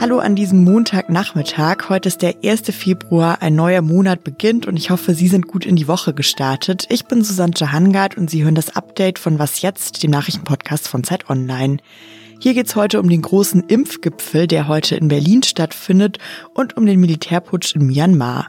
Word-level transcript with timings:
Hallo 0.00 0.20
an 0.20 0.36
diesem 0.36 0.64
Montagnachmittag. 0.64 1.90
Heute 1.90 2.08
ist 2.08 2.22
der 2.22 2.36
1. 2.42 2.62
Februar, 2.74 3.42
ein 3.42 3.54
neuer 3.54 3.82
Monat 3.82 4.24
beginnt 4.24 4.66
und 4.66 4.76
ich 4.76 4.90
hoffe, 4.90 5.12
Sie 5.12 5.28
sind 5.28 5.48
gut 5.48 5.66
in 5.66 5.76
die 5.76 5.86
Woche 5.86 6.14
gestartet. 6.14 6.86
Ich 6.88 7.04
bin 7.04 7.22
Susanne 7.22 7.52
Jahangard 7.54 8.16
und 8.16 8.30
Sie 8.30 8.42
hören 8.42 8.54
das 8.54 8.74
Update 8.74 9.18
von 9.18 9.38
Was 9.38 9.60
Jetzt, 9.60 10.02
dem 10.02 10.12
Nachrichtenpodcast 10.12 10.88
von 10.88 11.04
Zeit 11.04 11.28
Online. 11.28 11.76
Hier 12.40 12.54
geht's 12.54 12.76
heute 12.76 13.00
um 13.00 13.08
den 13.08 13.20
großen 13.20 13.64
Impfgipfel, 13.64 14.46
der 14.46 14.68
heute 14.68 14.94
in 14.94 15.08
Berlin 15.08 15.42
stattfindet 15.42 16.18
und 16.54 16.76
um 16.76 16.86
den 16.86 17.00
Militärputsch 17.00 17.74
in 17.74 17.86
Myanmar. 17.86 18.46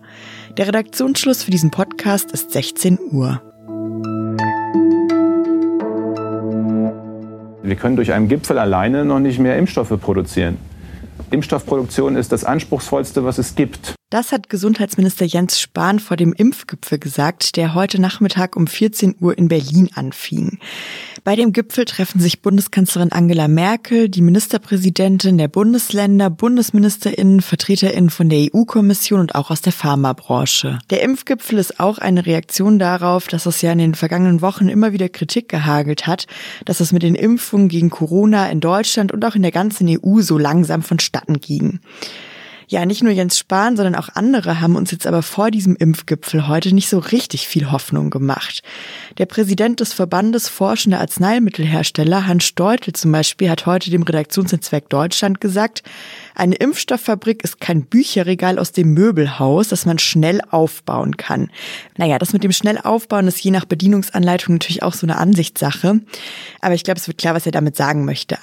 Der 0.56 0.68
Redaktionsschluss 0.68 1.44
für 1.44 1.52
diesen 1.52 1.72
Podcast 1.72 2.32
ist 2.32 2.52
16 2.52 3.00
Uhr. 3.12 3.42
Wir 7.70 7.76
können 7.76 7.96
durch 7.96 8.14
einen 8.14 8.28
Gipfel 8.28 8.58
alleine 8.58 9.06
noch 9.06 9.20
nicht 9.20 9.38
mehr 9.38 9.56
Impfstoffe 9.56 9.94
produzieren. 10.02 10.58
Impfstoffproduktion 11.30 12.16
ist 12.16 12.32
das 12.32 12.44
anspruchsvollste, 12.44 13.24
was 13.24 13.38
es 13.38 13.54
gibt. 13.54 13.94
Das 14.12 14.32
hat 14.32 14.50
Gesundheitsminister 14.50 15.24
Jens 15.24 15.60
Spahn 15.60 16.00
vor 16.00 16.18
dem 16.18 16.34
Impfgipfel 16.34 16.98
gesagt, 16.98 17.58
der 17.58 17.76
heute 17.76 18.02
Nachmittag 18.02 18.56
um 18.56 18.66
14 18.66 19.18
Uhr 19.20 19.38
in 19.38 19.50
Berlin 19.50 19.92
anfing. 19.94 20.58
Bei 21.24 21.36
dem 21.36 21.54
Gipfel 21.54 21.86
treffen 21.86 22.20
sich 22.20 22.42
Bundeskanzlerin 22.42 23.12
Angela 23.12 23.48
Merkel, 23.48 24.10
die 24.10 24.24
Ministerpräsidentin 24.24 25.38
der 25.38 25.48
Bundesländer, 25.48 26.32
Bundesministerinnen, 26.32 27.42
Vertreterinnen 27.42 28.10
von 28.10 28.30
der 28.30 28.48
EU-Kommission 28.52 29.20
und 29.20 29.36
auch 29.36 29.52
aus 29.52 29.62
der 29.62 29.74
Pharmabranche. 29.74 30.80
Der 30.90 31.04
Impfgipfel 31.04 31.60
ist 31.60 31.80
auch 31.80 32.00
eine 32.00 32.26
Reaktion 32.26 32.80
darauf, 32.80 33.28
dass 33.28 33.46
es 33.46 33.62
ja 33.62 33.72
in 33.72 33.78
den 33.78 33.94
vergangenen 33.94 34.42
Wochen 34.42 34.70
immer 34.70 34.92
wieder 34.92 35.10
Kritik 35.10 35.50
gehagelt 35.50 36.08
hat, 36.08 36.26
dass 36.66 36.80
es 36.80 36.92
mit 36.92 37.04
den 37.04 37.14
Impfungen 37.14 37.68
gegen 37.68 37.92
Corona 37.92 38.50
in 38.50 38.60
Deutschland 38.60 39.12
und 39.12 39.24
auch 39.24 39.36
in 39.36 39.44
der 39.44 39.52
ganzen 39.52 39.88
EU 39.88 40.22
so 40.22 40.40
langsam 40.40 40.82
vonstatten 40.82 41.40
ging. 41.40 41.80
Ja, 42.72 42.86
nicht 42.86 43.02
nur 43.02 43.12
Jens 43.12 43.40
Spahn, 43.40 43.76
sondern 43.76 43.96
auch 43.96 44.10
andere 44.14 44.62
haben 44.62 44.76
uns 44.76 44.92
jetzt 44.92 45.08
aber 45.08 45.24
vor 45.24 45.50
diesem 45.50 45.76
Impfgipfel 45.76 46.48
heute 46.48 46.72
nicht 46.72 46.88
so 46.88 47.00
richtig 47.00 47.48
viel 47.48 47.72
Hoffnung 47.72 48.12
gemacht. 48.12 48.62
Der 49.18 49.26
Präsident 49.26 49.80
des 49.80 49.92
Verbandes 49.92 50.50
Forschende 50.50 51.00
Arzneimittelhersteller, 51.00 52.28
Hans 52.28 52.44
Steutel 52.44 52.94
zum 52.94 53.12
Beispiel, 53.12 53.50
hat 53.50 53.66
heute 53.66 53.90
dem 53.90 54.04
Redaktionsnetzwerk 54.04 54.88
Deutschland 54.88 55.42
gesagt, 55.42 55.82
eine 56.36 56.54
Impfstofffabrik 56.54 57.44
ist 57.44 57.60
kein 57.60 57.86
Bücherregal 57.86 58.60
aus 58.60 58.72
dem 58.72 58.94
Möbelhaus, 58.94 59.70
das 59.70 59.88
man 59.88 59.98
schnell 59.98 60.40
aufbauen 60.52 61.18
kann. 61.18 61.50
Naja, 61.98 62.20
das 62.20 62.34
mit 62.34 62.44
dem 62.44 62.52
schnell 62.52 62.78
aufbauen 62.78 63.28
ist 63.28 63.40
je 63.40 63.50
nach 63.50 63.66
Bedienungsanleitung 63.66 64.54
natürlich 64.54 64.84
auch 64.84 64.94
so 64.94 65.08
eine 65.08 65.18
Ansichtssache. 65.18 66.02
Aber 66.62 66.76
ich 66.76 66.84
glaube, 66.84 67.00
es 67.00 67.08
wird 67.08 67.18
klar, 67.18 67.34
was 67.34 67.48
er 67.48 67.52
damit 67.52 67.76
sagen 67.76 68.06
möchte. 68.06 68.38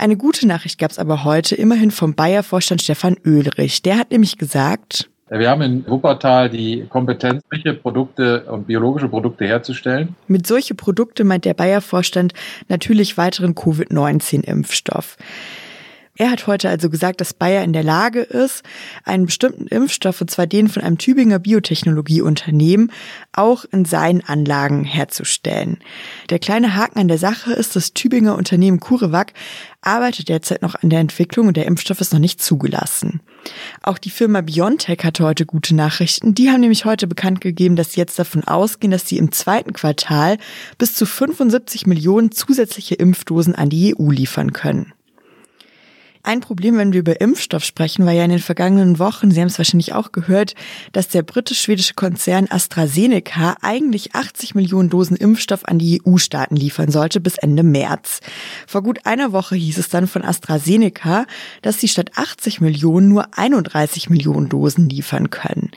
Eine 0.00 0.16
gute 0.16 0.48
Nachricht 0.48 0.78
gab 0.78 0.92
es 0.92 0.98
aber 0.98 1.24
heute 1.24 1.54
immerhin 1.54 1.90
vom 1.90 2.14
Bayer-Vorstand 2.14 2.80
Stefan 2.80 3.18
Oehlrich. 3.26 3.82
Der 3.82 3.98
hat 3.98 4.10
nämlich 4.10 4.38
gesagt, 4.38 5.10
wir 5.28 5.50
haben 5.50 5.60
in 5.60 5.86
Wuppertal 5.86 6.48
die 6.48 6.86
Kompetenz, 6.88 7.42
solche 7.50 7.74
Produkte 7.74 8.44
und 8.44 8.66
biologische 8.66 9.08
Produkte 9.08 9.44
herzustellen. 9.44 10.16
Mit 10.26 10.46
solche 10.46 10.74
Produkte 10.74 11.22
meint 11.22 11.44
der 11.44 11.52
Bayer-Vorstand 11.52 12.32
natürlich 12.68 13.18
weiteren 13.18 13.54
Covid-19-Impfstoff. 13.54 15.18
Er 16.20 16.30
hat 16.30 16.46
heute 16.46 16.68
also 16.68 16.90
gesagt, 16.90 17.22
dass 17.22 17.32
Bayer 17.32 17.64
in 17.64 17.72
der 17.72 17.82
Lage 17.82 18.20
ist, 18.20 18.62
einen 19.04 19.24
bestimmten 19.24 19.66
Impfstoff, 19.68 20.20
und 20.20 20.30
zwar 20.30 20.46
den 20.46 20.68
von 20.68 20.82
einem 20.82 20.98
Tübinger 20.98 21.38
Biotechnologieunternehmen, 21.38 22.92
auch 23.32 23.64
in 23.72 23.86
seinen 23.86 24.20
Anlagen 24.20 24.84
herzustellen. 24.84 25.78
Der 26.28 26.38
kleine 26.38 26.76
Haken 26.76 26.98
an 26.98 27.08
der 27.08 27.16
Sache 27.16 27.54
ist, 27.54 27.74
das 27.74 27.94
Tübinger 27.94 28.36
Unternehmen 28.36 28.80
CureVac 28.80 29.32
arbeitet 29.80 30.28
derzeit 30.28 30.60
noch 30.60 30.74
an 30.74 30.90
der 30.90 31.00
Entwicklung 31.00 31.48
und 31.48 31.56
der 31.56 31.64
Impfstoff 31.64 32.02
ist 32.02 32.12
noch 32.12 32.20
nicht 32.20 32.42
zugelassen. 32.42 33.22
Auch 33.82 33.96
die 33.96 34.10
Firma 34.10 34.42
BioNTech 34.42 35.02
hatte 35.02 35.24
heute 35.24 35.46
gute 35.46 35.74
Nachrichten. 35.74 36.34
Die 36.34 36.50
haben 36.50 36.60
nämlich 36.60 36.84
heute 36.84 37.06
bekannt 37.06 37.40
gegeben, 37.40 37.76
dass 37.76 37.92
sie 37.92 38.00
jetzt 38.00 38.18
davon 38.18 38.44
ausgehen, 38.44 38.90
dass 38.90 39.08
sie 39.08 39.16
im 39.16 39.32
zweiten 39.32 39.72
Quartal 39.72 40.36
bis 40.76 40.94
zu 40.94 41.06
75 41.06 41.86
Millionen 41.86 42.30
zusätzliche 42.30 42.96
Impfdosen 42.96 43.54
an 43.54 43.70
die 43.70 43.96
EU 43.98 44.10
liefern 44.10 44.52
können. 44.52 44.92
Ein 46.22 46.40
Problem, 46.40 46.76
wenn 46.76 46.92
wir 46.92 47.00
über 47.00 47.18
Impfstoff 47.18 47.64
sprechen, 47.64 48.04
war 48.04 48.12
ja 48.12 48.24
in 48.24 48.30
den 48.30 48.40
vergangenen 48.40 48.98
Wochen, 48.98 49.30
Sie 49.30 49.40
haben 49.40 49.48
es 49.48 49.56
wahrscheinlich 49.56 49.94
auch 49.94 50.12
gehört, 50.12 50.54
dass 50.92 51.08
der 51.08 51.22
britisch-schwedische 51.22 51.94
Konzern 51.94 52.46
AstraZeneca 52.50 53.56
eigentlich 53.62 54.14
80 54.14 54.54
Millionen 54.54 54.90
Dosen 54.90 55.16
Impfstoff 55.16 55.64
an 55.64 55.78
die 55.78 56.02
EU-Staaten 56.04 56.56
liefern 56.56 56.90
sollte 56.90 57.20
bis 57.20 57.38
Ende 57.38 57.62
März. 57.62 58.20
Vor 58.66 58.82
gut 58.82 59.06
einer 59.06 59.32
Woche 59.32 59.56
hieß 59.56 59.78
es 59.78 59.88
dann 59.88 60.06
von 60.06 60.22
AstraZeneca, 60.22 61.24
dass 61.62 61.80
sie 61.80 61.88
statt 61.88 62.10
80 62.16 62.60
Millionen 62.60 63.08
nur 63.08 63.38
31 63.38 64.10
Millionen 64.10 64.50
Dosen 64.50 64.90
liefern 64.90 65.30
können. 65.30 65.70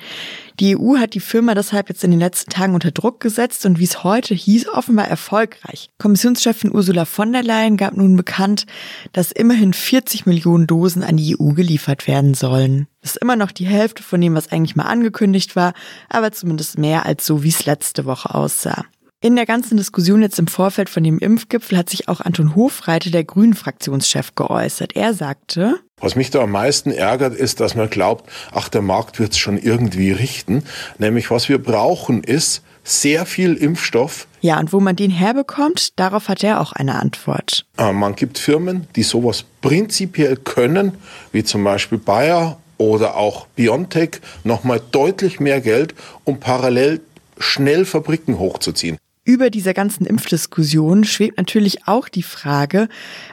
Die 0.59 0.77
EU 0.77 0.97
hat 0.97 1.13
die 1.13 1.19
Firma 1.19 1.55
deshalb 1.55 1.89
jetzt 1.89 2.03
in 2.03 2.11
den 2.11 2.19
letzten 2.19 2.51
Tagen 2.51 2.73
unter 2.73 2.91
Druck 2.91 3.19
gesetzt 3.19 3.65
und 3.65 3.79
wie 3.79 3.83
es 3.85 4.03
heute 4.03 4.35
hieß, 4.35 4.69
offenbar 4.69 5.07
erfolgreich. 5.07 5.89
Kommissionschefin 5.97 6.73
Ursula 6.73 7.05
von 7.05 7.33
der 7.33 7.43
Leyen 7.43 7.77
gab 7.77 7.95
nun 7.95 8.15
bekannt, 8.15 8.65
dass 9.11 9.31
immerhin 9.31 9.73
40 9.73 10.25
Millionen 10.25 10.67
Dosen 10.67 11.03
an 11.03 11.17
die 11.17 11.35
EU 11.39 11.53
geliefert 11.53 12.07
werden 12.07 12.33
sollen. 12.33 12.87
Das 13.01 13.11
ist 13.11 13.21
immer 13.21 13.35
noch 13.35 13.51
die 13.51 13.65
Hälfte 13.65 14.03
von 14.03 14.21
dem, 14.21 14.35
was 14.35 14.51
eigentlich 14.51 14.75
mal 14.75 14.85
angekündigt 14.85 15.55
war, 15.55 15.73
aber 16.09 16.31
zumindest 16.31 16.77
mehr 16.77 17.05
als 17.05 17.25
so, 17.25 17.43
wie 17.43 17.49
es 17.49 17.65
letzte 17.65 18.05
Woche 18.05 18.33
aussah. 18.33 18.85
In 19.23 19.37
der 19.37 19.45
ganzen 19.45 19.77
Diskussion 19.77 20.21
jetzt 20.21 20.37
im 20.37 20.47
Vorfeld 20.47 20.89
von 20.89 21.01
dem 21.01 21.17
Impfgipfel 21.17 21.77
hat 21.77 21.89
sich 21.89 22.09
auch 22.09 22.19
Anton 22.19 22.55
Hofreite, 22.55 23.09
der 23.09 23.23
Grünen-Fraktionschef, 23.23 24.35
geäußert. 24.35 24.97
Er 24.97 25.13
sagte, 25.13 25.79
was 26.01 26.17
mich 26.17 26.29
da 26.29 26.41
am 26.41 26.51
meisten 26.51 26.91
ärgert, 26.91 27.33
ist, 27.33 27.61
dass 27.61 27.73
man 27.73 27.89
glaubt, 27.89 28.29
ach, 28.51 28.67
der 28.67 28.81
Markt 28.81 29.21
wird 29.21 29.31
es 29.31 29.37
schon 29.37 29.57
irgendwie 29.57 30.11
richten. 30.11 30.63
Nämlich, 30.97 31.31
was 31.31 31.47
wir 31.47 31.57
brauchen, 31.57 32.21
ist 32.21 32.63
sehr 32.83 33.25
viel 33.25 33.53
Impfstoff. 33.53 34.27
Ja, 34.41 34.59
und 34.59 34.73
wo 34.73 34.81
man 34.81 34.97
den 34.97 35.09
herbekommt, 35.09 35.97
darauf 35.97 36.27
hat 36.27 36.43
er 36.43 36.59
auch 36.59 36.73
eine 36.73 36.95
Antwort. 36.95 37.65
Äh, 37.77 37.93
man 37.93 38.15
gibt 38.15 38.37
Firmen, 38.37 38.87
die 38.97 39.03
sowas 39.03 39.45
prinzipiell 39.61 40.35
können, 40.35 40.97
wie 41.31 41.45
zum 41.45 41.63
Beispiel 41.63 41.97
Bayer 41.97 42.57
oder 42.77 43.15
auch 43.15 43.47
BioNTech, 43.55 44.19
nochmal 44.43 44.81
deutlich 44.91 45.39
mehr 45.39 45.61
Geld, 45.61 45.95
um 46.25 46.41
parallel 46.41 46.99
schnell 47.37 47.85
Fabriken 47.85 48.37
hochzuziehen. 48.37 48.97
Über 49.25 49.49
dieser 49.49 49.73
ganzen 49.73 50.05
Impfdiskussion 50.05 51.05
schwebt 51.05 51.37
natürlich 51.37 51.87
auch 51.87 52.09
die 52.09 52.23
Frage, 52.23 52.89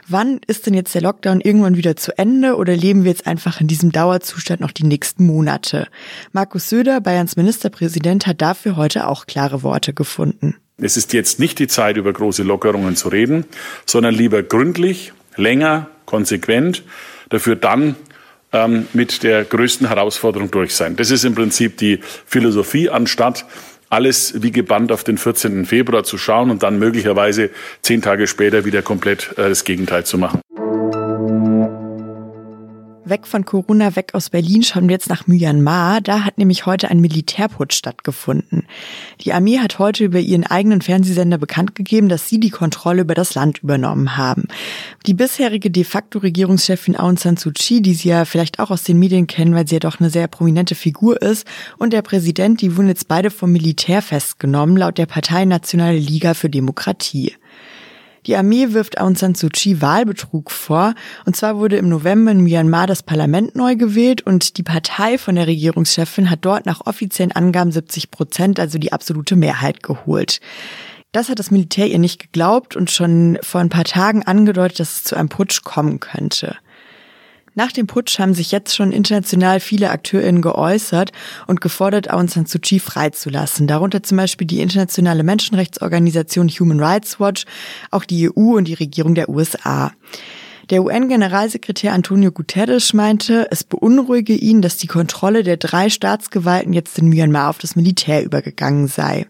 wann 0.07 0.39
ist 0.47 0.65
denn 0.65 0.73
jetzt 0.73 0.95
der 0.95 1.01
Lockdown 1.01 1.41
irgendwann 1.41 1.75
wieder 1.75 1.97
zu 1.97 2.17
Ende 2.17 2.55
oder 2.55 2.77
leben 2.77 3.03
wir 3.03 3.11
jetzt 3.11 3.27
einfach 3.27 3.59
in 3.59 3.67
diesem 3.67 3.91
Dauerzustand 3.91 4.61
noch 4.61 4.71
die 4.71 4.85
nächsten 4.85 5.25
Monate? 5.25 5.89
Markus 6.31 6.69
Söder, 6.69 7.01
Bayerns 7.01 7.35
Ministerpräsident, 7.35 8.25
hat 8.25 8.41
dafür 8.41 8.77
heute 8.77 9.05
auch 9.05 9.25
klare 9.25 9.63
Worte 9.63 9.93
gefunden. 9.93 10.55
Es 10.77 10.95
ist 10.95 11.11
jetzt 11.11 11.39
nicht 11.39 11.59
die 11.59 11.67
Zeit, 11.67 11.97
über 11.97 12.13
große 12.13 12.43
Lockerungen 12.43 12.95
zu 12.95 13.09
reden, 13.09 13.43
sondern 13.85 14.15
lieber 14.15 14.43
gründlich, 14.43 15.11
länger, 15.35 15.89
konsequent, 16.05 16.83
dafür 17.27 17.57
dann 17.57 17.97
ähm, 18.53 18.87
mit 18.93 19.23
der 19.23 19.43
größten 19.43 19.89
Herausforderung 19.89 20.51
durch 20.51 20.73
sein. 20.73 20.95
Das 20.95 21.11
ist 21.11 21.25
im 21.25 21.35
Prinzip 21.35 21.75
die 21.77 21.99
Philosophie, 22.25 22.89
anstatt 22.89 23.45
alles 23.91 24.41
wie 24.41 24.51
gebannt 24.51 24.91
auf 24.91 25.03
den 25.03 25.17
14. 25.17 25.65
Februar 25.65 26.03
zu 26.03 26.17
schauen 26.17 26.49
und 26.49 26.63
dann 26.63 26.79
möglicherweise 26.79 27.49
zehn 27.81 28.01
Tage 28.01 28.25
später 28.25 28.65
wieder 28.65 28.81
komplett 28.81 29.31
äh, 29.37 29.49
das 29.49 29.65
Gegenteil 29.65 30.05
zu 30.05 30.17
machen. 30.17 30.41
Weg 33.11 33.27
von 33.27 33.43
Corona, 33.43 33.97
weg 33.97 34.15
aus 34.15 34.29
Berlin 34.29 34.63
schauen 34.63 34.87
wir 34.87 34.93
jetzt 34.93 35.09
nach 35.09 35.27
Myanmar. 35.27 35.99
Da 35.99 36.23
hat 36.23 36.37
nämlich 36.37 36.65
heute 36.65 36.89
ein 36.89 37.01
Militärputsch 37.01 37.75
stattgefunden. 37.75 38.65
Die 39.19 39.33
Armee 39.33 39.59
hat 39.59 39.79
heute 39.79 40.05
über 40.05 40.19
ihren 40.19 40.45
eigenen 40.45 40.81
Fernsehsender 40.81 41.37
bekannt 41.37 41.75
gegeben, 41.75 42.07
dass 42.07 42.29
sie 42.29 42.39
die 42.39 42.51
Kontrolle 42.51 43.01
über 43.01 43.13
das 43.13 43.35
Land 43.35 43.59
übernommen 43.63 44.15
haben. 44.15 44.47
Die 45.07 45.13
bisherige 45.13 45.69
de 45.69 45.83
facto 45.83 46.19
Regierungschefin 46.19 46.95
Aung 46.95 47.17
San 47.17 47.35
Suu 47.35 47.51
Kyi, 47.51 47.81
die 47.81 47.95
Sie 47.95 48.07
ja 48.07 48.23
vielleicht 48.23 48.59
auch 48.59 48.71
aus 48.71 48.83
den 48.83 48.97
Medien 48.97 49.27
kennen, 49.27 49.55
weil 49.55 49.67
sie 49.67 49.75
ja 49.75 49.79
doch 49.79 49.99
eine 49.99 50.09
sehr 50.09 50.29
prominente 50.29 50.75
Figur 50.75 51.21
ist, 51.21 51.45
und 51.77 51.91
der 51.91 52.03
Präsident, 52.03 52.61
die 52.61 52.77
wurden 52.77 52.87
jetzt 52.87 53.09
beide 53.09 53.29
vom 53.29 53.51
Militär 53.51 54.01
festgenommen, 54.01 54.77
laut 54.77 54.97
der 54.97 55.05
Partei 55.05 55.43
Nationale 55.43 55.99
Liga 55.99 56.33
für 56.33 56.49
Demokratie. 56.49 57.33
Die 58.27 58.35
Armee 58.35 58.73
wirft 58.73 58.99
Aung 58.99 59.15
San 59.15 59.33
Suu 59.33 59.49
Kyi 59.51 59.81
Wahlbetrug 59.81 60.51
vor. 60.51 60.93
Und 61.25 61.35
zwar 61.35 61.57
wurde 61.57 61.77
im 61.77 61.89
November 61.89 62.31
in 62.31 62.41
Myanmar 62.41 62.85
das 62.87 63.01
Parlament 63.01 63.55
neu 63.55 63.75
gewählt 63.75 64.21
und 64.21 64.57
die 64.57 64.63
Partei 64.63 65.17
von 65.17 65.35
der 65.35 65.47
Regierungschefin 65.47 66.29
hat 66.29 66.39
dort 66.41 66.65
nach 66.65 66.85
offiziellen 66.85 67.31
Angaben 67.31 67.71
70 67.71 68.11
Prozent, 68.11 68.59
also 68.59 68.77
die 68.77 68.93
absolute 68.93 69.35
Mehrheit 69.35 69.81
geholt. 69.81 70.39
Das 71.11 71.29
hat 71.29 71.39
das 71.39 71.51
Militär 71.51 71.87
ihr 71.87 71.99
nicht 71.99 72.19
geglaubt 72.19 72.75
und 72.75 72.89
schon 72.89 73.37
vor 73.41 73.59
ein 73.59 73.69
paar 73.69 73.83
Tagen 73.83 74.23
angedeutet, 74.23 74.79
dass 74.79 74.97
es 74.97 75.03
zu 75.03 75.15
einem 75.15 75.29
Putsch 75.29 75.63
kommen 75.63 75.99
könnte. 75.99 76.55
Nach 77.53 77.71
dem 77.73 77.85
Putsch 77.85 78.17
haben 78.17 78.33
sich 78.33 78.51
jetzt 78.51 78.73
schon 78.75 78.93
international 78.93 79.59
viele 79.59 79.89
AkteurInnen 79.89 80.41
geäußert 80.41 81.11
und 81.47 81.59
gefordert, 81.59 82.09
Aung 82.09 82.29
San 82.29 82.45
Suu 82.45 82.59
Kyi 82.59 82.79
freizulassen. 82.79 83.67
Darunter 83.67 84.01
zum 84.03 84.17
Beispiel 84.17 84.47
die 84.47 84.61
internationale 84.61 85.23
Menschenrechtsorganisation 85.23 86.47
Human 86.47 86.79
Rights 86.79 87.19
Watch, 87.19 87.45
auch 87.91 88.05
die 88.05 88.29
EU 88.29 88.55
und 88.57 88.69
die 88.69 88.73
Regierung 88.73 89.15
der 89.15 89.27
USA. 89.27 89.91
Der 90.69 90.83
UN-Generalsekretär 90.83 91.91
Antonio 91.91 92.31
Guterres 92.31 92.93
meinte, 92.93 93.47
es 93.51 93.65
beunruhige 93.65 94.33
ihn, 94.33 94.61
dass 94.61 94.77
die 94.77 94.87
Kontrolle 94.87 95.43
der 95.43 95.57
drei 95.57 95.89
Staatsgewalten 95.89 96.71
jetzt 96.71 96.97
in 96.97 97.09
Myanmar 97.09 97.49
auf 97.49 97.57
das 97.57 97.75
Militär 97.75 98.23
übergegangen 98.23 98.87
sei. 98.87 99.25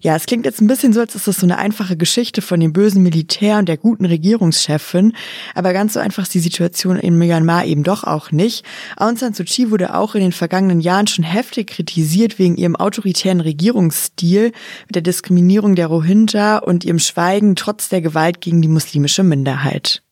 Ja, 0.00 0.14
es 0.14 0.26
klingt 0.26 0.44
jetzt 0.44 0.60
ein 0.60 0.68
bisschen 0.68 0.92
so, 0.92 1.00
als 1.00 1.14
ist 1.16 1.26
das 1.26 1.38
so 1.38 1.46
eine 1.46 1.58
einfache 1.58 1.96
Geschichte 1.96 2.40
von 2.40 2.60
dem 2.60 2.72
bösen 2.72 3.02
Militär 3.02 3.58
und 3.58 3.68
der 3.68 3.76
guten 3.76 4.04
Regierungschefin. 4.04 5.12
Aber 5.54 5.72
ganz 5.72 5.94
so 5.94 6.00
einfach 6.00 6.22
ist 6.22 6.34
die 6.34 6.38
Situation 6.38 6.96
in 6.96 7.18
Myanmar 7.18 7.64
eben 7.64 7.82
doch 7.82 8.04
auch 8.04 8.30
nicht. 8.30 8.64
Aung 8.96 9.16
San 9.16 9.34
Suu 9.34 9.44
Kyi 9.44 9.70
wurde 9.70 9.94
auch 9.94 10.14
in 10.14 10.20
den 10.20 10.32
vergangenen 10.32 10.80
Jahren 10.80 11.08
schon 11.08 11.24
heftig 11.24 11.68
kritisiert 11.68 12.38
wegen 12.38 12.56
ihrem 12.56 12.76
autoritären 12.76 13.40
Regierungsstil, 13.40 14.52
mit 14.86 14.94
der 14.94 15.02
Diskriminierung 15.02 15.74
der 15.74 15.88
Rohingya 15.88 16.58
und 16.58 16.84
ihrem 16.84 17.00
Schweigen 17.00 17.56
trotz 17.56 17.88
der 17.88 18.00
Gewalt 18.00 18.40
gegen 18.40 18.62
die 18.62 18.68
muslimische 18.68 19.24
Minderheit. 19.24 20.02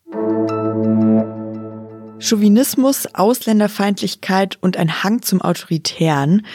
Chauvinismus, 2.19 3.07
Ausländerfeindlichkeit 3.15 4.59
und 4.61 4.77
ein 4.77 5.05
Hang 5.05 5.23
zum 5.23 5.43
Autoritären. 5.43 6.47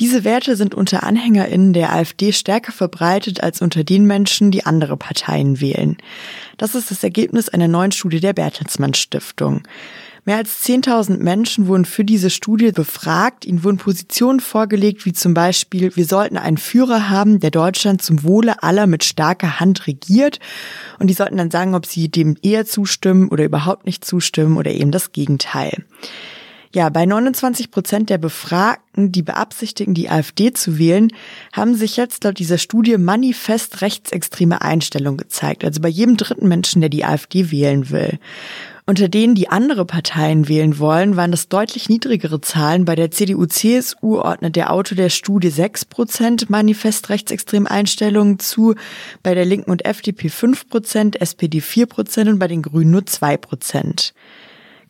Diese 0.00 0.24
Werte 0.24 0.56
sind 0.56 0.74
unter 0.74 1.04
AnhängerInnen 1.04 1.72
der 1.72 1.92
AfD 1.92 2.32
stärker 2.32 2.72
verbreitet 2.72 3.42
als 3.42 3.62
unter 3.62 3.84
den 3.84 4.06
Menschen, 4.06 4.50
die 4.50 4.66
andere 4.66 4.96
Parteien 4.96 5.60
wählen. 5.60 5.96
Das 6.56 6.74
ist 6.74 6.90
das 6.90 7.04
Ergebnis 7.04 7.48
einer 7.48 7.68
neuen 7.68 7.92
Studie 7.92 8.20
der 8.20 8.32
Bertelsmann 8.32 8.94
Stiftung. 8.94 9.62
Mehr 10.26 10.38
als 10.38 10.64
10.000 10.66 11.18
Menschen 11.18 11.66
wurden 11.66 11.84
für 11.84 12.02
diese 12.02 12.30
Studie 12.30 12.72
befragt. 12.72 13.44
Ihnen 13.44 13.62
wurden 13.62 13.76
Positionen 13.76 14.40
vorgelegt, 14.40 15.04
wie 15.04 15.12
zum 15.12 15.34
Beispiel, 15.34 15.94
wir 15.96 16.06
sollten 16.06 16.38
einen 16.38 16.56
Führer 16.56 17.10
haben, 17.10 17.40
der 17.40 17.50
Deutschland 17.50 18.00
zum 18.00 18.22
Wohle 18.24 18.62
aller 18.62 18.86
mit 18.86 19.04
starker 19.04 19.60
Hand 19.60 19.86
regiert. 19.86 20.40
Und 20.98 21.08
die 21.08 21.14
sollten 21.14 21.36
dann 21.36 21.50
sagen, 21.50 21.74
ob 21.74 21.84
sie 21.84 22.08
dem 22.08 22.36
eher 22.40 22.64
zustimmen 22.64 23.28
oder 23.28 23.44
überhaupt 23.44 23.84
nicht 23.84 24.02
zustimmen 24.02 24.56
oder 24.56 24.70
eben 24.70 24.92
das 24.92 25.12
Gegenteil. 25.12 25.84
Ja, 26.74 26.88
bei 26.88 27.06
29 27.06 27.70
Prozent 27.70 28.10
der 28.10 28.18
Befragten, 28.18 29.12
die 29.12 29.22
beabsichtigen, 29.22 29.94
die 29.94 30.10
AfD 30.10 30.52
zu 30.52 30.76
wählen, 30.76 31.12
haben 31.52 31.76
sich 31.76 31.96
jetzt 31.96 32.24
laut 32.24 32.40
dieser 32.40 32.58
Studie 32.58 32.98
manifest 32.98 33.80
rechtsextreme 33.80 34.60
Einstellungen 34.60 35.16
gezeigt. 35.16 35.64
Also 35.64 35.80
bei 35.80 35.88
jedem 35.88 36.16
dritten 36.16 36.48
Menschen, 36.48 36.80
der 36.80 36.90
die 36.90 37.04
AfD 37.04 37.52
wählen 37.52 37.90
will. 37.90 38.18
Unter 38.86 39.08
denen, 39.08 39.36
die 39.36 39.48
andere 39.48 39.84
Parteien 39.84 40.48
wählen 40.48 40.80
wollen, 40.80 41.14
waren 41.14 41.30
das 41.30 41.48
deutlich 41.48 41.88
niedrigere 41.88 42.40
Zahlen. 42.40 42.84
Bei 42.84 42.96
der 42.96 43.12
CDU-CSU 43.12 44.18
ordnet 44.18 44.56
der 44.56 44.72
Autor 44.72 44.96
der 44.96 45.10
Studie 45.10 45.50
6 45.50 45.84
Prozent 45.84 46.50
manifest 46.50 47.08
rechtsextreme 47.08 47.70
Einstellungen 47.70 48.40
zu, 48.40 48.74
bei 49.22 49.36
der 49.36 49.44
Linken 49.44 49.70
und 49.70 49.84
FDP 49.84 50.28
5 50.28 50.68
Prozent, 50.68 51.20
SPD 51.20 51.60
4 51.60 51.86
Prozent 51.86 52.28
und 52.28 52.40
bei 52.40 52.48
den 52.48 52.62
Grünen 52.62 52.90
nur 52.90 53.06
2 53.06 53.36
Prozent. 53.36 54.12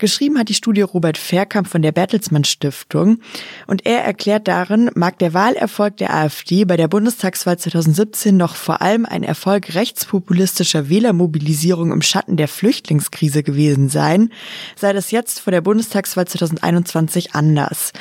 Geschrieben 0.04 0.38
hat 0.38 0.50
die 0.50 0.54
Studie 0.54 0.82
Robert 0.82 1.16
Fairkamp 1.16 1.66
von 1.66 1.80
der 1.80 1.90
Bertelsmann 1.90 2.44
Stiftung 2.44 3.20
und 3.66 3.86
er 3.86 4.04
erklärt 4.04 4.48
darin, 4.48 4.90
mag 4.94 5.18
der 5.18 5.32
Wahlerfolg 5.32 5.96
der 5.96 6.12
AfD 6.12 6.66
bei 6.66 6.76
der 6.76 6.88
Bundestagswahl 6.88 7.58
2017 7.58 8.36
noch 8.36 8.54
vor 8.54 8.82
allem 8.82 9.06
ein 9.06 9.22
Erfolg 9.22 9.74
rechtspopulistischer 9.74 10.90
Wählermobilisierung 10.90 11.90
im 11.90 12.02
Schatten 12.02 12.36
der 12.36 12.48
Flüchtlingskrise 12.48 13.42
gewesen 13.42 13.88
sein, 13.88 14.28
sei 14.76 14.92
das 14.92 15.10
jetzt 15.10 15.40
vor 15.40 15.52
der 15.52 15.62
Bundestagswahl 15.62 16.26
2021 16.26 17.34
anders. 17.34 17.94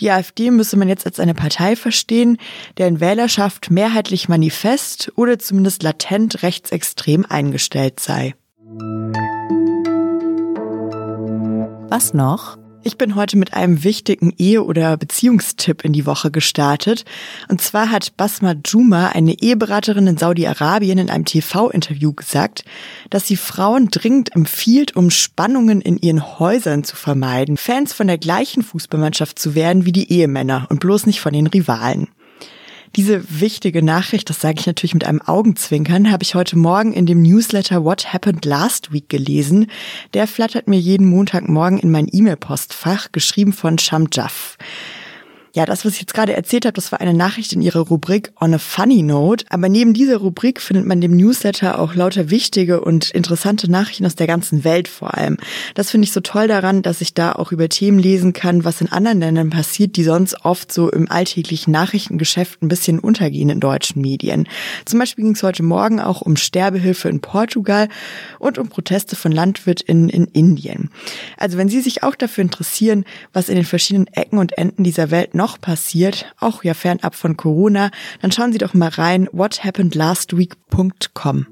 Die 0.00 0.10
AfD 0.10 0.50
müsse 0.50 0.78
man 0.78 0.88
jetzt 0.88 1.04
als 1.04 1.20
eine 1.20 1.34
Partei 1.34 1.76
verstehen, 1.76 2.38
deren 2.78 3.00
Wählerschaft 3.00 3.70
mehrheitlich 3.70 4.30
manifest 4.30 5.12
oder 5.14 5.38
zumindest 5.38 5.82
latent 5.82 6.42
rechtsextrem 6.42 7.26
eingestellt 7.28 8.00
sei. 8.00 8.34
Was 11.90 12.14
noch? 12.14 12.56
Ich 12.84 12.96
bin 12.96 13.16
heute 13.16 13.36
mit 13.36 13.52
einem 13.52 13.82
wichtigen 13.82 14.32
Ehe- 14.38 14.64
oder 14.64 14.96
Beziehungstipp 14.96 15.84
in 15.84 15.92
die 15.92 16.06
Woche 16.06 16.30
gestartet. 16.30 17.04
Und 17.48 17.60
zwar 17.60 17.90
hat 17.90 18.16
Basma 18.16 18.54
Juma, 18.64 19.08
eine 19.08 19.42
Eheberaterin 19.42 20.06
in 20.06 20.16
Saudi-Arabien, 20.16 20.98
in 20.98 21.10
einem 21.10 21.24
TV-Interview 21.24 22.12
gesagt, 22.12 22.64
dass 23.10 23.26
sie 23.26 23.36
Frauen 23.36 23.88
dringend 23.88 24.36
empfiehlt, 24.36 24.94
um 24.94 25.10
Spannungen 25.10 25.80
in 25.80 25.98
ihren 25.98 26.38
Häusern 26.38 26.84
zu 26.84 26.94
vermeiden, 26.94 27.56
Fans 27.56 27.92
von 27.92 28.06
der 28.06 28.18
gleichen 28.18 28.62
Fußballmannschaft 28.62 29.36
zu 29.36 29.56
werden 29.56 29.84
wie 29.84 29.92
die 29.92 30.12
Ehemänner 30.12 30.68
und 30.70 30.78
bloß 30.78 31.06
nicht 31.06 31.20
von 31.20 31.32
den 31.32 31.48
Rivalen. 31.48 32.06
Diese 32.96 33.40
wichtige 33.40 33.84
Nachricht, 33.84 34.30
das 34.30 34.40
sage 34.40 34.58
ich 34.58 34.66
natürlich 34.66 34.94
mit 34.94 35.04
einem 35.04 35.22
Augenzwinkern, 35.22 36.10
habe 36.10 36.24
ich 36.24 36.34
heute 36.34 36.58
Morgen 36.58 36.92
in 36.92 37.06
dem 37.06 37.22
Newsletter 37.22 37.84
What 37.84 38.12
Happened 38.12 38.44
Last 38.44 38.92
Week 38.92 39.08
gelesen. 39.08 39.70
Der 40.12 40.26
flattert 40.26 40.66
mir 40.66 40.78
jeden 40.78 41.06
Montagmorgen 41.06 41.78
in 41.78 41.92
mein 41.92 42.08
E-Mail-Postfach, 42.10 43.12
geschrieben 43.12 43.52
von 43.52 43.78
Sham 43.78 44.08
Jaff. 44.10 44.58
Ja, 45.52 45.66
das, 45.66 45.84
was 45.84 45.94
ich 45.94 46.00
jetzt 46.00 46.14
gerade 46.14 46.32
erzählt 46.32 46.64
habe, 46.64 46.74
das 46.74 46.92
war 46.92 47.00
eine 47.00 47.12
Nachricht 47.12 47.52
in 47.52 47.60
ihrer 47.60 47.80
Rubrik 47.80 48.30
On 48.40 48.54
a 48.54 48.58
Funny 48.58 49.02
Note. 49.02 49.44
Aber 49.48 49.68
neben 49.68 49.94
dieser 49.94 50.18
Rubrik 50.18 50.60
findet 50.60 50.86
man 50.86 51.00
dem 51.00 51.16
Newsletter 51.16 51.80
auch 51.80 51.96
lauter 51.96 52.30
wichtige 52.30 52.80
und 52.80 53.10
interessante 53.10 53.68
Nachrichten 53.68 54.06
aus 54.06 54.14
der 54.14 54.28
ganzen 54.28 54.62
Welt 54.62 54.86
vor 54.86 55.14
allem. 55.14 55.38
Das 55.74 55.90
finde 55.90 56.04
ich 56.04 56.12
so 56.12 56.20
toll 56.20 56.46
daran, 56.46 56.82
dass 56.82 57.00
ich 57.00 57.14
da 57.14 57.32
auch 57.32 57.50
über 57.50 57.68
Themen 57.68 57.98
lesen 57.98 58.32
kann, 58.32 58.64
was 58.64 58.80
in 58.80 58.92
anderen 58.92 59.18
Ländern 59.18 59.50
passiert, 59.50 59.96
die 59.96 60.04
sonst 60.04 60.44
oft 60.44 60.70
so 60.70 60.88
im 60.88 61.10
alltäglichen 61.10 61.72
Nachrichtengeschäft 61.72 62.62
ein 62.62 62.68
bisschen 62.68 63.00
untergehen 63.00 63.50
in 63.50 63.58
deutschen 63.58 64.02
Medien. 64.02 64.46
Zum 64.84 65.00
Beispiel 65.00 65.24
ging 65.24 65.34
es 65.34 65.42
heute 65.42 65.64
Morgen 65.64 65.98
auch 65.98 66.20
um 66.20 66.36
Sterbehilfe 66.36 67.08
in 67.08 67.20
Portugal 67.20 67.88
und 68.38 68.56
um 68.58 68.68
Proteste 68.68 69.16
von 69.16 69.32
LandwirtInnen 69.32 70.10
in 70.10 70.26
Indien. 70.26 70.90
Also 71.36 71.58
wenn 71.58 71.68
Sie 71.68 71.80
sich 71.80 72.04
auch 72.04 72.14
dafür 72.14 72.42
interessieren, 72.42 73.04
was 73.32 73.48
in 73.48 73.56
den 73.56 73.64
verschiedenen 73.64 74.06
Ecken 74.12 74.38
und 74.38 74.56
Enden 74.56 74.84
dieser 74.84 75.10
Welt 75.10 75.34
noch 75.40 75.58
passiert, 75.58 76.26
auch 76.38 76.62
ja 76.64 76.74
fernab 76.74 77.14
von 77.14 77.38
Corona, 77.38 77.90
dann 78.20 78.30
schauen 78.30 78.52
Sie 78.52 78.58
doch 78.58 78.74
mal 78.74 78.90
rein 78.90 79.26
whathappenedlastweek.com. 79.32 81.46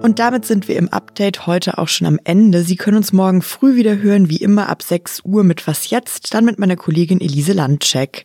Und 0.00 0.18
damit 0.18 0.46
sind 0.46 0.68
wir 0.68 0.76
im 0.76 0.88
Update 0.88 1.46
heute 1.46 1.76
auch 1.76 1.88
schon 1.88 2.06
am 2.06 2.18
Ende. 2.24 2.62
Sie 2.62 2.76
können 2.76 2.96
uns 2.96 3.12
morgen 3.12 3.42
früh 3.42 3.76
wieder 3.76 3.98
hören, 3.98 4.30
wie 4.30 4.38
immer 4.38 4.70
ab 4.70 4.82
6 4.82 5.20
Uhr 5.24 5.44
mit 5.44 5.66
Was 5.66 5.90
jetzt, 5.90 6.32
dann 6.32 6.46
mit 6.46 6.58
meiner 6.58 6.76
Kollegin 6.76 7.20
Elise 7.20 7.52
Landcheck. 7.52 8.24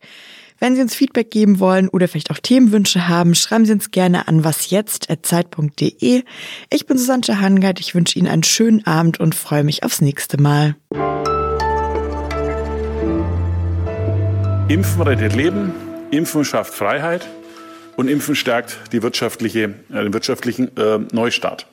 Wenn 0.60 0.78
Sie 0.78 0.82
uns 0.82 0.96
Feedback 0.96 1.30
geben 1.30 1.60
wollen 1.60 1.90
oder 1.90 2.08
vielleicht 2.08 2.32
auch 2.32 2.38
Themenwünsche 2.38 3.10
haben, 3.10 3.36
schreiben 3.36 3.66
Sie 3.66 3.74
uns 3.74 3.92
gerne 3.92 4.30
an 4.30 4.46
wasjetzt.zeit.de. 4.46 6.24
Ich 6.70 6.86
bin 6.86 6.98
Susanne 6.98 7.42
Hangard, 7.42 7.82
ich 7.82 7.96
wünsche 7.96 8.18
Ihnen 8.18 8.30
einen 8.30 8.44
schönen 8.44 8.86
Abend 8.86 9.20
und 9.20 9.36
freue 9.36 9.66
mich 9.66 9.84
aufs 9.84 10.00
nächste 10.00 10.42
Mal. 10.42 10.78
Impfen 14.74 15.04
rettet 15.04 15.36
Leben, 15.36 15.72
Impfen 16.10 16.44
schafft 16.44 16.74
Freiheit 16.74 17.28
und 17.96 18.08
Impfen 18.08 18.34
stärkt 18.34 18.80
die 18.92 19.04
wirtschaftliche, 19.04 19.76
äh, 19.92 20.02
den 20.02 20.14
wirtschaftlichen 20.14 20.76
äh, 20.76 20.98
Neustart. 21.12 21.68